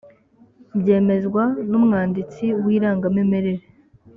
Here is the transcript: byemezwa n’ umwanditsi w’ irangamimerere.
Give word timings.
byemezwa 0.79 1.43
n’ 1.69 1.71
umwanditsi 1.79 2.45
w’ 2.63 2.65
irangamimerere. 2.75 3.63